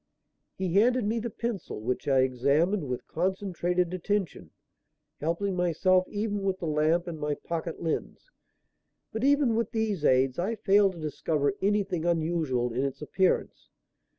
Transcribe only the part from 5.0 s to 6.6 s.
helping myself even with